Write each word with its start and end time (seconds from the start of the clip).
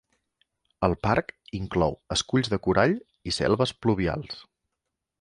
El 0.87 0.95
parc 1.07 1.29
inclou 1.59 1.95
esculls 2.17 2.51
de 2.55 2.61
corall 2.69 2.99
i 3.33 3.37
selves 3.41 3.79
pluvials. 3.85 4.45